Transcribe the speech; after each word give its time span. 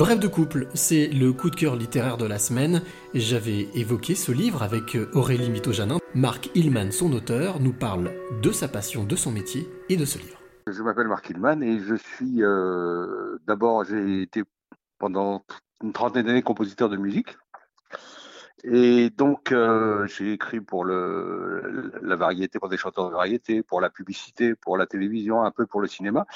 Bref 0.00 0.18
de 0.18 0.28
couple, 0.28 0.66
c'est 0.72 1.08
le 1.08 1.30
coup 1.34 1.50
de 1.50 1.56
cœur 1.56 1.76
littéraire 1.76 2.16
de 2.16 2.24
la 2.24 2.38
semaine. 2.38 2.80
J'avais 3.12 3.68
évoqué 3.74 4.14
ce 4.14 4.32
livre 4.32 4.62
avec 4.62 4.96
Aurélie 5.12 5.50
Mitojanin. 5.50 5.98
Marc 6.14 6.48
Hillman, 6.54 6.90
son 6.90 7.12
auteur, 7.12 7.60
nous 7.60 7.74
parle 7.74 8.10
de 8.40 8.50
sa 8.50 8.66
passion, 8.66 9.04
de 9.04 9.14
son 9.14 9.30
métier 9.30 9.68
et 9.90 9.98
de 9.98 10.06
ce 10.06 10.16
livre. 10.16 10.40
Je 10.66 10.82
m'appelle 10.82 11.06
Marc 11.06 11.28
Hillman 11.28 11.60
et 11.60 11.80
je 11.80 11.96
suis 11.96 12.42
euh, 12.42 13.36
d'abord, 13.46 13.84
j'ai 13.84 14.22
été 14.22 14.42
pendant 14.98 15.44
une 15.84 15.92
trentaine 15.92 16.24
d'années 16.24 16.40
compositeur 16.40 16.88
de 16.88 16.96
musique. 16.96 17.36
Et 18.64 19.10
donc, 19.10 19.52
euh, 19.52 20.06
j'ai 20.06 20.32
écrit 20.32 20.60
pour 20.60 20.84
le, 20.84 21.92
la 22.02 22.16
variété, 22.16 22.58
pour 22.58 22.68
des 22.68 22.76
chanteurs 22.76 23.08
de 23.08 23.14
variété, 23.14 23.62
pour 23.62 23.80
la 23.80 23.90
publicité, 23.90 24.54
pour 24.54 24.76
la 24.76 24.86
télévision, 24.86 25.42
un 25.42 25.50
peu 25.50 25.66
pour 25.66 25.80
le 25.80 25.88
cinéma. 25.88 26.26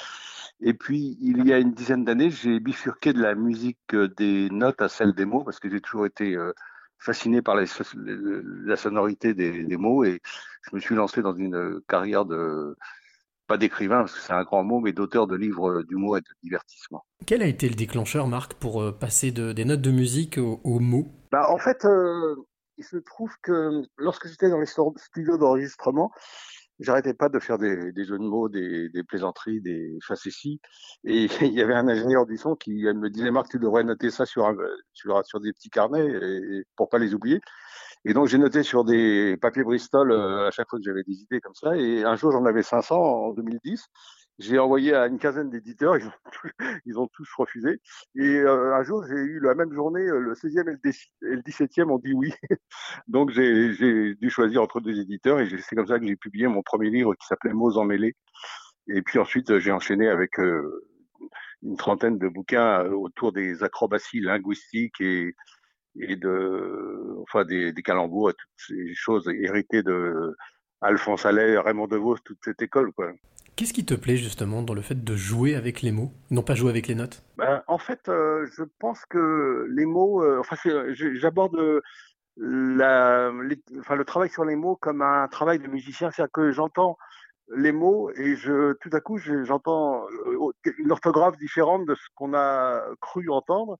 Et 0.61 0.73
puis, 0.73 1.17
il 1.21 1.45
y 1.45 1.53
a 1.53 1.59
une 1.59 1.73
dizaine 1.73 2.03
d'années, 2.03 2.31
j'ai 2.31 2.59
bifurqué 2.59 3.13
de 3.13 3.21
la 3.21 3.35
musique 3.35 3.93
euh, 3.93 4.07
des 4.07 4.49
notes 4.49 4.81
à 4.81 4.89
celle 4.89 5.13
des 5.13 5.25
mots, 5.25 5.43
parce 5.43 5.59
que 5.59 5.69
j'ai 5.69 5.81
toujours 5.81 6.05
été 6.07 6.35
euh, 6.35 6.53
fasciné 6.97 7.41
par 7.41 7.55
la 7.55 8.75
sonorité 8.75 9.33
des, 9.33 9.77
mots, 9.77 10.03
et 10.03 10.21
je 10.63 10.75
me 10.75 10.79
suis 10.79 10.95
lancé 10.95 11.21
dans 11.21 11.35
une 11.35 11.81
carrière 11.87 12.25
de, 12.25 12.75
pas 13.47 13.57
d'écrivain, 13.57 13.99
parce 13.99 14.13
que 14.13 14.19
c'est 14.19 14.33
un 14.33 14.43
grand 14.43 14.63
mot, 14.63 14.79
mais 14.79 14.93
d'auteur 14.93 15.27
de 15.27 15.35
livres 15.35 15.83
d'humour 15.83 16.17
et 16.17 16.21
de 16.21 16.27
divertissement. 16.43 17.05
Quel 17.25 17.41
a 17.41 17.47
été 17.47 17.69
le 17.69 17.75
déclencheur, 17.75 18.27
Marc, 18.27 18.53
pour 18.55 18.81
euh, 18.81 18.91
passer 18.91 19.31
de, 19.31 19.51
des 19.51 19.65
notes 19.65 19.81
de 19.81 19.91
musique 19.91 20.37
aux, 20.37 20.79
mots 20.79 21.07
bah, 21.31 21.47
En 21.49 21.57
fait, 21.57 21.85
il 22.77 22.83
se 22.83 22.97
trouve 22.97 23.31
que 23.41 23.83
lorsque 23.97 24.27
j'étais 24.27 24.49
dans 24.49 24.59
les 24.59 24.65
studios 24.65 25.37
d'enregistrement, 25.37 26.11
j'arrêtais 26.79 27.13
pas 27.13 27.29
de 27.29 27.39
faire 27.39 27.57
des, 27.57 27.91
des, 27.91 28.05
jeux 28.05 28.17
de 28.17 28.23
mots, 28.23 28.49
des, 28.49 28.89
des 28.89 29.03
plaisanteries, 29.03 29.61
des 29.61 29.97
facéties. 30.05 30.59
Et 31.03 31.27
il 31.41 31.53
y 31.53 31.61
avait 31.61 31.73
un 31.73 31.87
ingénieur 31.87 32.25
du 32.25 32.37
son 32.37 32.55
qui 32.55 32.83
me 32.83 33.09
disait 33.09 33.31
Marc, 33.31 33.49
tu 33.49 33.59
devrais 33.59 33.83
noter 33.83 34.09
ça 34.09 34.25
sur, 34.25 34.45
un, 34.45 34.55
sur, 34.93 35.23
sur 35.25 35.39
des 35.39 35.53
petits 35.53 35.69
carnets 35.69 36.05
et, 36.05 36.63
pour 36.75 36.89
pas 36.89 36.99
les 36.99 37.13
oublier. 37.13 37.39
Et 38.05 38.13
donc 38.13 38.27
j'ai 38.27 38.37
noté 38.37 38.61
sur 38.61 38.85
des 38.85 39.35
papiers 39.41 39.63
Bristol 39.63 40.11
euh, 40.11 40.47
à 40.47 40.51
chaque 40.51 40.69
fois 40.69 40.77
que 40.77 40.85
j'avais 40.85 41.03
des 41.03 41.21
idées 41.23 41.41
comme 41.41 41.55
ça. 41.55 41.75
Et 41.75 42.03
un 42.03 42.15
jour 42.15 42.31
j'en 42.31 42.45
avais 42.45 42.61
500 42.61 42.95
en 42.95 43.33
2010. 43.33 43.83
J'ai 44.37 44.59
envoyé 44.59 44.93
à 44.93 45.07
une 45.07 45.17
quinzaine 45.17 45.49
d'éditeurs, 45.49 45.97
ils, 45.97 46.11
ils, 46.85 46.99
ont 46.99 47.07
tous 47.07 47.27
refusé. 47.37 47.79
Et 48.15 48.39
euh, 48.39 48.75
un 48.75 48.83
jour, 48.83 49.03
j'ai 49.07 49.15
eu 49.15 49.39
la 49.39 49.55
même 49.55 49.73
journée, 49.73 50.01
euh, 50.01 50.19
le 50.19 50.33
16e 50.33 50.69
et 50.69 50.77
le, 51.21 51.41
17e 51.41 51.89
ont 51.89 51.99
dit 51.99 52.13
oui. 52.13 52.33
Donc 53.07 53.31
j'ai 53.31 54.15
dû 54.15 54.29
choisir 54.29 54.61
entre 54.61 54.81
deux 54.81 54.99
éditeurs 54.99 55.39
et 55.39 55.49
c'est 55.49 55.75
comme 55.75 55.87
ça 55.87 55.99
que 55.99 56.05
j'ai 56.05 56.17
publié 56.17 56.47
mon 56.47 56.61
premier 56.61 56.89
livre 56.89 57.15
qui 57.15 57.25
s'appelait 57.25 57.53
Mots 57.53 57.77
emmêlés. 57.77 58.15
Et 58.87 59.01
puis 59.01 59.19
ensuite, 59.19 59.57
j'ai 59.59 59.71
enchaîné 59.71 60.09
avec 60.09 60.37
euh, 60.39 60.85
une 61.63 61.77
trentaine 61.77 62.19
de 62.19 62.27
bouquins 62.27 62.83
autour 62.89 63.31
des 63.31 63.63
acrobaties 63.63 64.19
linguistiques 64.19 64.99
et, 64.99 65.33
et 65.99 66.15
de, 66.15 67.17
enfin, 67.21 67.45
des, 67.45 67.71
des 67.71 67.81
calembours 67.81 68.29
et 68.31 68.33
toutes 68.33 68.49
ces 68.67 68.93
choses 68.95 69.27
héritées 69.27 69.83
de 69.83 70.35
Alphonse 70.81 71.25
Allais, 71.25 71.57
Raymond 71.57 71.87
DeVos, 71.87 72.17
toute 72.23 72.39
cette 72.43 72.61
école, 72.61 72.91
quoi. 72.91 73.11
Qu'est-ce 73.55 73.71
qui 73.71 73.85
te 73.85 73.93
plaît 73.93 74.17
justement 74.17 74.61
dans 74.61 74.73
le 74.73 74.81
fait 74.81 75.01
de 75.01 75.15
jouer 75.15 75.55
avec 75.55 75.81
les 75.81 75.91
mots, 75.91 76.11
non 76.29 76.41
pas 76.41 76.55
jouer 76.55 76.69
avec 76.69 76.87
les 76.87 76.95
notes? 76.95 77.23
Ben, 77.37 77.63
En 77.67 77.77
fait, 77.77 78.09
euh, 78.09 78.45
je 78.57 78.63
pense 78.79 79.05
que 79.05 79.65
les 79.69 79.85
mots, 79.85 80.21
euh, 80.21 80.39
enfin, 80.39 80.57
j'aborde 81.13 81.81
la, 82.35 83.31
enfin, 83.79 83.95
le 83.95 84.03
travail 84.03 84.29
sur 84.29 84.43
les 84.43 84.57
mots 84.57 84.75
comme 84.75 85.01
un 85.01 85.29
travail 85.29 85.59
de 85.59 85.67
musicien, 85.67 86.11
c'est-à-dire 86.11 86.31
que 86.33 86.51
j'entends 86.51 86.97
les 87.55 87.71
mots 87.71 88.09
et 88.11 88.35
je, 88.35 88.73
tout 88.73 88.89
à 88.93 89.01
coup, 89.01 89.17
j'entends 89.17 90.05
euh, 90.05 90.51
une 90.77 90.91
orthographe 90.91 91.37
différente 91.37 91.85
de 91.85 91.95
ce 91.95 92.07
qu'on 92.15 92.33
a 92.33 92.83
cru 93.01 93.29
entendre. 93.29 93.77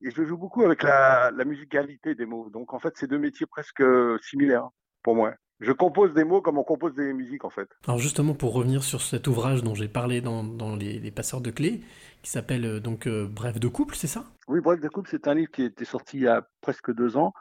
Et 0.00 0.10
je 0.10 0.22
joue 0.24 0.36
beaucoup 0.36 0.62
avec 0.62 0.82
la, 0.82 1.32
la 1.32 1.44
musicalité 1.44 2.14
des 2.14 2.26
mots. 2.26 2.50
Donc, 2.50 2.72
en 2.72 2.78
fait, 2.78 2.92
c'est 2.96 3.08
deux 3.08 3.18
métiers 3.18 3.46
presque 3.46 3.82
similaires 4.22 4.68
pour 5.02 5.16
moi 5.16 5.34
je 5.60 5.72
compose 5.72 6.14
des 6.14 6.24
mots 6.24 6.40
comme 6.40 6.58
on 6.58 6.62
compose 6.62 6.94
des 6.94 7.12
musiques 7.12 7.44
en 7.44 7.50
fait. 7.50 7.68
Alors 7.86 7.98
justement 7.98 8.34
pour 8.34 8.52
revenir 8.52 8.82
sur 8.82 9.02
cet 9.02 9.26
ouvrage 9.26 9.62
dont 9.62 9.74
j'ai 9.74 9.88
parlé 9.88 10.20
dans, 10.20 10.44
dans 10.44 10.76
les, 10.76 11.10
passeurs 11.10 11.40
de 11.40 11.50
clés, 11.50 11.82
qui 12.22 12.30
s'appelle 12.30 12.64
euh, 12.64 12.80
donc 12.80 13.06
euh, 13.06 13.26
Bref 13.28 13.58
de 13.58 13.68
couple, 13.68 13.96
c'est 13.96 14.06
ça? 14.06 14.24
Oui, 14.46 14.60
Bref 14.60 14.80
de 14.80 14.88
couple, 14.88 15.08
c'est 15.10 15.26
un 15.26 15.34
livre 15.34 15.50
qui 15.50 15.62
était 15.64 15.84
sorti 15.84 16.18
il 16.18 16.22
y 16.24 16.28
a 16.28 16.46
presque 16.60 16.92
deux 16.94 17.16
ans 17.16 17.32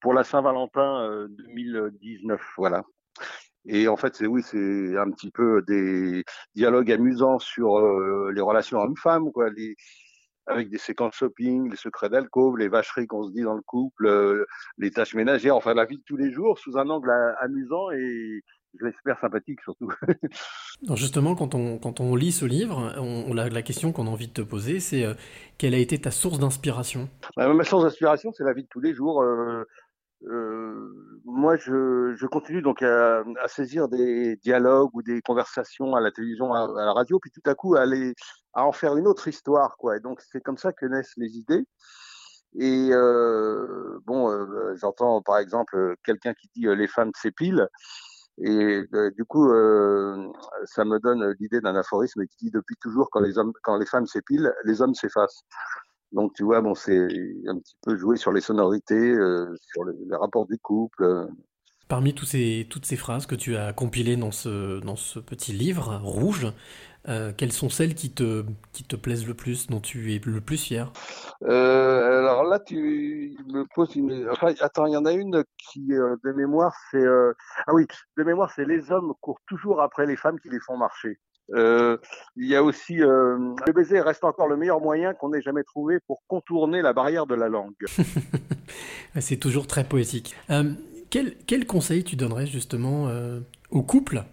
pour 0.00 0.12
la 0.12 0.24
Saint-Valentin 0.24 1.26
2019, 1.48 2.40
euh, 2.40 2.44
voilà. 2.58 2.84
Et 3.66 3.88
en 3.88 3.96
fait, 3.96 4.14
c'est 4.14 4.26
oui, 4.26 4.42
c'est 4.42 4.96
un 4.96 5.10
petit 5.10 5.30
peu 5.30 5.62
des 5.62 6.24
dialogues 6.54 6.92
amusants 6.92 7.38
sur 7.38 7.80
les 8.30 8.40
relations 8.40 8.78
hommes-femmes, 8.78 9.32
quoi, 9.32 9.50
les, 9.50 9.74
avec 10.46 10.70
des 10.70 10.78
séquences 10.78 11.14
shopping, 11.14 11.70
les 11.70 11.76
secrets 11.76 12.08
d'alcôve, 12.08 12.58
les 12.58 12.68
vacheries 12.68 13.06
qu'on 13.06 13.24
se 13.24 13.32
dit 13.32 13.42
dans 13.42 13.54
le 13.54 13.62
couple, 13.62 14.06
euh, 14.06 14.44
les 14.78 14.90
tâches 14.90 15.14
ménagères, 15.14 15.56
enfin 15.56 15.74
la 15.74 15.84
vie 15.84 15.98
de 15.98 16.02
tous 16.06 16.16
les 16.16 16.30
jours 16.30 16.58
sous 16.58 16.76
un 16.76 16.88
angle 16.90 17.10
amusant 17.40 17.90
et 17.90 18.42
je 18.78 18.84
l'espère 18.84 19.18
sympathique 19.20 19.60
surtout. 19.62 19.90
Justement, 20.94 21.34
quand 21.34 21.54
on, 21.54 21.78
quand 21.78 22.00
on 22.00 22.16
lit 22.16 22.32
ce 22.32 22.44
livre, 22.44 22.94
on, 22.98 23.32
la 23.32 23.62
question 23.62 23.92
qu'on 23.92 24.06
a 24.06 24.10
envie 24.10 24.28
de 24.28 24.32
te 24.32 24.42
poser, 24.42 24.80
c'est 24.80 25.04
euh, 25.04 25.14
quelle 25.58 25.74
a 25.74 25.78
été 25.78 25.98
ta 25.98 26.10
source 26.10 26.38
d'inspiration? 26.38 27.08
Bah, 27.36 27.52
Ma 27.52 27.64
source 27.64 27.84
d'inspiration, 27.84 28.32
c'est 28.32 28.44
la 28.44 28.52
vie 28.52 28.64
de 28.64 28.68
tous 28.68 28.80
les 28.80 28.92
jours. 28.92 29.22
Euh, 29.22 29.24
euh, 29.26 29.64
moi, 31.24 31.56
je, 31.56 32.14
je, 32.16 32.26
continue 32.26 32.62
donc 32.62 32.82
à, 32.82 33.22
à, 33.42 33.48
saisir 33.48 33.88
des 33.88 34.36
dialogues 34.36 34.90
ou 34.94 35.02
des 35.02 35.20
conversations 35.22 35.94
à 35.94 36.00
la 36.00 36.10
télévision, 36.10 36.52
à, 36.54 36.66
la 36.66 36.92
radio, 36.92 37.18
puis 37.18 37.30
tout 37.30 37.48
à 37.48 37.54
coup 37.54 37.74
à, 37.76 37.82
aller, 37.82 38.14
à 38.54 38.64
en 38.64 38.72
faire 38.72 38.96
une 38.96 39.06
autre 39.06 39.28
histoire, 39.28 39.76
quoi. 39.76 39.96
Et 39.96 40.00
donc 40.00 40.20
c'est 40.20 40.40
comme 40.40 40.58
ça 40.58 40.72
que 40.72 40.86
naissent 40.86 41.16
les 41.16 41.36
idées. 41.36 41.66
Et 42.56 42.90
euh, 42.92 43.98
bon, 44.04 44.30
euh, 44.30 44.74
j'entends 44.76 45.20
par 45.22 45.38
exemple 45.38 45.96
quelqu'un 46.04 46.34
qui 46.34 46.48
dit 46.54 46.66
euh, 46.68 46.74
les 46.74 46.86
femmes 46.86 47.10
s'épilent. 47.14 47.68
Et 48.38 48.84
euh, 48.94 49.10
du 49.12 49.24
coup, 49.24 49.48
ça 50.64 50.84
me 50.84 50.98
donne 50.98 51.34
l'idée 51.38 51.60
d'un 51.60 51.76
aphorisme 51.76 52.26
qui 52.26 52.46
dit 52.46 52.50
depuis 52.50 52.76
toujours 52.80 53.08
quand 53.10 53.20
les 53.20 53.38
hommes, 53.38 53.52
quand 53.62 53.76
les 53.76 53.86
femmes 53.86 54.06
s'épilent, 54.06 54.52
les 54.64 54.82
hommes 54.82 54.94
s'effacent. 54.94 55.44
Donc, 56.14 56.32
tu 56.34 56.44
vois, 56.44 56.60
bon, 56.60 56.74
c'est 56.74 56.96
un 56.96 57.58
petit 57.58 57.76
peu 57.82 57.96
jouer 57.96 58.16
sur 58.16 58.32
les 58.32 58.40
sonorités, 58.40 58.94
euh, 58.94 59.52
sur 59.72 59.84
les, 59.84 60.16
rapports 60.16 60.46
du 60.46 60.58
couple. 60.58 61.02
Euh. 61.02 61.26
Parmi 61.88 62.14
tous 62.14 62.24
ces, 62.24 62.66
toutes 62.70 62.86
ces 62.86 62.96
phrases 62.96 63.26
que 63.26 63.34
tu 63.34 63.56
as 63.56 63.72
compilées 63.72 64.16
dans 64.16 64.30
ce, 64.30 64.80
dans 64.80 64.96
ce 64.96 65.18
petit 65.18 65.52
livre 65.52 66.00
rouge, 66.02 66.46
euh, 67.08 67.32
quelles 67.36 67.52
sont 67.52 67.68
celles 67.68 67.94
qui 67.94 68.12
te, 68.12 68.44
qui 68.72 68.84
te 68.84 68.96
plaisent 68.96 69.26
le 69.26 69.34
plus, 69.34 69.66
dont 69.66 69.80
tu 69.80 70.14
es 70.14 70.20
le 70.24 70.40
plus 70.40 70.56
fier? 70.56 70.90
Euh, 71.42 72.18
Alors 72.20 72.44
là, 72.44 72.60
tu 72.60 73.36
me 73.52 73.64
poses 73.74 73.94
une. 73.96 74.28
Enfin, 74.30 74.54
attends, 74.60 74.86
il 74.86 74.92
y 74.92 74.96
en 74.96 75.04
a 75.04 75.12
une 75.12 75.44
qui, 75.58 75.92
euh, 75.92 76.16
de 76.24 76.32
mémoire, 76.32 76.74
c'est. 76.90 77.04
Ah 77.66 77.74
oui, 77.74 77.86
de 78.16 78.22
mémoire, 78.22 78.52
c'est 78.54 78.64
les 78.64 78.90
hommes 78.90 79.12
courent 79.20 79.42
toujours 79.46 79.82
après 79.82 80.06
les 80.06 80.16
femmes 80.16 80.38
qui 80.40 80.48
les 80.48 80.60
font 80.60 80.76
marcher. 80.76 81.18
Euh, 81.52 81.98
il 82.36 82.48
y 82.48 82.56
a 82.56 82.62
aussi 82.62 83.02
euh, 83.02 83.54
le 83.66 83.72
baiser 83.72 84.00
reste 84.00 84.24
encore 84.24 84.48
le 84.48 84.56
meilleur 84.56 84.80
moyen 84.80 85.12
qu'on 85.12 85.32
ait 85.34 85.42
jamais 85.42 85.62
trouvé 85.62 85.98
pour 86.06 86.22
contourner 86.26 86.80
la 86.80 86.92
barrière 86.92 87.26
de 87.26 87.34
la 87.34 87.48
langue. 87.48 87.74
C'est 89.20 89.36
toujours 89.36 89.66
très 89.66 89.84
poétique. 89.84 90.34
Euh, 90.50 90.72
quel, 91.10 91.36
quel, 91.46 91.66
conseil 91.66 92.02
tu 92.02 92.16
donnerais 92.16 92.46
justement 92.46 93.08
au 93.70 93.82
couple 93.82 94.24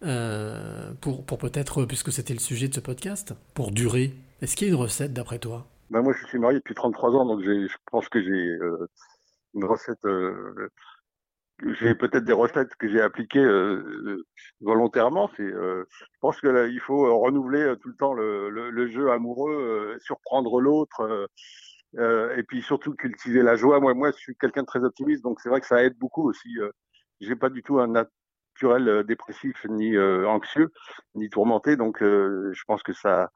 pour, 0.00 1.26
pour 1.26 1.38
peut-être, 1.38 1.84
puisque 1.84 2.10
c'était 2.10 2.32
le 2.32 2.40
sujet 2.40 2.68
de 2.68 2.74
ce 2.74 2.80
podcast, 2.80 3.34
pour 3.52 3.72
durer? 3.72 4.14
Est-ce 4.40 4.56
qu'il 4.56 4.68
y 4.68 4.70
a 4.70 4.74
une 4.74 4.80
recette 4.80 5.12
d'après 5.12 5.38
toi? 5.38 5.66
Ben 5.90 6.00
Moi, 6.00 6.14
je 6.18 6.26
suis 6.28 6.38
marié 6.38 6.58
depuis 6.58 6.74
33 6.74 7.10
ans, 7.10 7.26
donc 7.26 7.42
je 7.42 7.76
pense 7.90 8.08
que 8.08 8.22
j'ai 8.22 8.58
une 9.54 9.64
recette 9.64 10.00
j'ai 11.60 11.94
peut-être 11.94 12.24
des 12.24 12.32
recettes 12.32 12.74
que 12.76 12.88
j'ai 12.88 13.00
appliquées 13.00 13.38
euh, 13.38 14.24
volontairement. 14.60 15.30
C'est, 15.36 15.42
euh, 15.42 15.84
je 15.90 16.18
pense 16.20 16.40
que 16.40 16.70
il 16.70 16.80
faut 16.80 17.06
euh, 17.06 17.12
renouveler 17.12 17.74
tout 17.80 17.88
le 17.88 17.96
temps 17.96 18.14
le, 18.14 18.88
jeu 18.88 19.10
amoureux, 19.10 19.96
surprendre 20.00 20.60
l'autre, 20.60 21.28
et 21.98 22.42
puis 22.42 22.62
surtout 22.62 22.94
cultiver 22.94 23.42
la 23.42 23.56
joie. 23.56 23.80
Moi, 23.80 24.10
je 24.10 24.16
suis 24.18 24.36
quelqu'un 24.36 24.62
de 24.62 24.66
très 24.66 24.84
optimiste, 24.84 25.22
donc 25.22 25.40
c'est 25.40 25.48
vrai 25.48 25.60
que 25.60 25.66
ça 25.66 25.82
aide 25.82 25.96
beaucoup 25.98 26.28
aussi. 26.28 26.50
j'ai 27.20 27.36
pas 27.36 27.48
du 27.48 27.62
tout 27.62 27.78
un 27.78 27.88
naturel 27.88 29.04
dépressif 29.06 29.64
ni 29.68 29.96
anxieux 29.98 30.72
ni 31.14 31.30
tourmenté, 31.30 31.76
donc 31.76 31.98
je 32.00 32.62
pense 32.66 32.82
que 32.82 32.92
ça, 32.92 33.30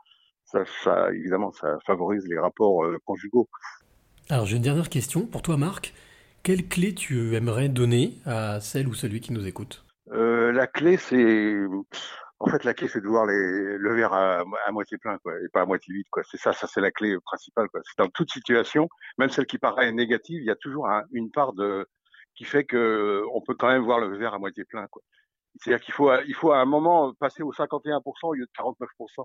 évidemment, 1.13 1.53
ça 1.53 1.79
favorise 1.87 2.27
les 2.27 2.39
rapports 2.39 2.85
conjugaux. 3.05 3.49
Alors 4.29 4.47
j'ai 4.47 4.57
une 4.57 4.63
dernière 4.63 4.89
question 4.89 5.27
pour 5.27 5.43
toi, 5.43 5.57
Marc. 5.57 5.95
Quelle 6.47 6.69
clé 6.69 6.95
tu 6.95 7.35
aimerais 7.35 7.69
donner 7.69 8.19
à 8.25 8.61
celle 8.61 8.87
ou 8.87 8.95
celui 8.95 9.19
qui 9.21 9.33
nous 9.33 9.49
écoute? 9.49 9.85
Euh, 10.13 10.53
La 10.53 10.69
clé, 10.69 10.97
c'est 10.97 11.57
en 12.39 12.47
fait 12.47 12.63
la 12.63 12.73
clé, 12.73 12.87
c'est 12.87 13.01
de 13.01 13.09
voir 13.09 13.27
les... 13.27 13.77
le 13.77 13.95
verre 13.97 14.13
à... 14.13 14.45
à, 14.65 14.71
moitié 14.71 14.97
plein, 14.97 15.19
quoi, 15.19 15.33
et 15.41 15.49
pas 15.53 15.63
à 15.63 15.67
moitié 15.67 15.93
vide, 15.93 16.07
quoi. 16.09 16.23
C'est 16.31 16.37
ça, 16.37 16.53
ça 16.53 16.69
c'est 16.69 16.81
la 16.81 16.93
clé 16.93 17.17
principale, 17.25 17.69
quoi. 17.69 17.81
C'est 17.83 17.99
dans 17.99 18.09
toute 18.11 18.31
situation, 18.31 18.89
même 19.19 19.29
celle 19.29 19.47
qui 19.47 19.59
paraît 19.59 19.91
négative, 19.91 20.41
il 20.41 20.47
y 20.47 20.51
a 20.53 20.55
toujours 20.55 20.87
une 21.11 21.33
part 21.33 21.53
de 21.53 21.85
qui 22.37 22.45
fait 22.45 22.63
que 22.63 23.25
on 23.35 23.41
peut 23.41 23.57
quand 23.57 23.67
même 23.67 23.83
voir 23.83 23.99
le 23.99 24.17
verre 24.17 24.35
à 24.35 24.39
moitié 24.39 24.65
plein, 24.67 24.87
quoi. 24.87 25.03
C'est-à-dire 25.57 25.85
qu'il 25.85 25.95
faut, 25.95 26.13
il 26.29 26.35
faut 26.37 26.53
à 26.53 26.61
un 26.61 26.65
moment 26.65 27.13
passer 27.15 27.43
au 27.43 27.53
51% 27.53 28.03
au 28.23 28.35
lieu 28.35 28.47
de 28.47 28.51
49%. 28.57 29.25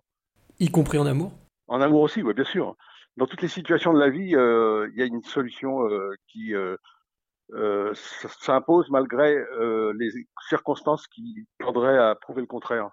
Y 0.59 0.71
compris 0.71 0.97
en 0.97 1.05
amour? 1.05 1.31
En 1.67 1.81
amour 1.81 2.01
aussi, 2.01 2.23
oui, 2.23 2.33
bien 2.33 2.45
sûr. 2.45 2.75
dans 3.15 3.27
toutes 3.27 3.43
les 3.43 3.47
situations 3.47 3.93
de 3.93 3.99
la 3.99 4.09
vie, 4.09 4.35
euh, 4.35 4.89
il 4.91 4.99
y 4.99 5.03
a 5.03 5.05
une 5.05 5.21
solution 5.21 5.87
euh, 5.87 6.15
qui 6.27 6.55
euh, 6.55 6.75
s'impose 7.93 8.89
malgré 8.89 9.35
les 9.95 10.09
circonstances 10.47 11.07
qui 11.07 11.47
tendraient 11.59 11.97
à 11.97 12.15
prouver 12.15 12.41
le 12.41 12.47
contraire. 12.47 12.91